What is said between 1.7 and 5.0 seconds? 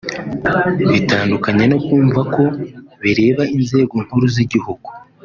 no kumva ko bireba inzego nkuru z’igihugu